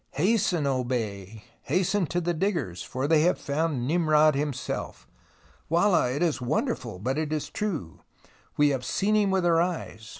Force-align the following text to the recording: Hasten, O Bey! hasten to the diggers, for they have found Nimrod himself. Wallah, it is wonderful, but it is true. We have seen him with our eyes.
Hasten, 0.13 0.65
O 0.65 0.83
Bey! 0.83 1.43
hasten 1.61 2.07
to 2.07 2.19
the 2.19 2.33
diggers, 2.33 2.81
for 2.81 3.07
they 3.07 3.21
have 3.21 3.37
found 3.37 3.85
Nimrod 3.87 4.33
himself. 4.33 5.07
Wallah, 5.69 6.09
it 6.11 6.23
is 6.23 6.41
wonderful, 6.41 6.97
but 6.97 7.19
it 7.19 7.31
is 7.31 7.51
true. 7.51 7.99
We 8.57 8.69
have 8.69 8.83
seen 8.83 9.15
him 9.15 9.29
with 9.29 9.45
our 9.45 9.61
eyes. 9.61 10.09